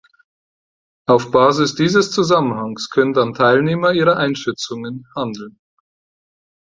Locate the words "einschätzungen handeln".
4.17-5.59